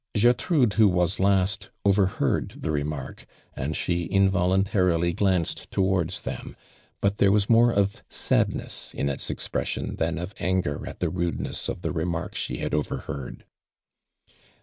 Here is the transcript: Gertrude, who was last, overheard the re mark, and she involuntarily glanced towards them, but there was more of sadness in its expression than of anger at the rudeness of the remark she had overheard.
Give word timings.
Gertrude, 0.19 0.73
who 0.73 0.87
was 0.87 1.19
last, 1.19 1.69
overheard 1.85 2.55
the 2.61 2.71
re 2.71 2.81
mark, 2.81 3.27
and 3.55 3.75
she 3.77 4.05
involuntarily 4.05 5.13
glanced 5.13 5.69
towards 5.69 6.23
them, 6.23 6.55
but 7.01 7.17
there 7.19 7.31
was 7.31 7.51
more 7.51 7.71
of 7.71 8.01
sadness 8.09 8.95
in 8.95 9.09
its 9.09 9.29
expression 9.29 9.97
than 9.97 10.17
of 10.17 10.33
anger 10.39 10.87
at 10.87 11.01
the 11.01 11.09
rudeness 11.11 11.69
of 11.69 11.83
the 11.83 11.91
remark 11.91 12.33
she 12.33 12.57
had 12.57 12.73
overheard. 12.73 13.45